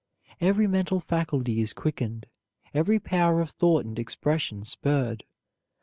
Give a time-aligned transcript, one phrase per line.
[0.39, 2.25] Every mental faculty is quickened,
[2.73, 5.23] every power of thought and expression spurred.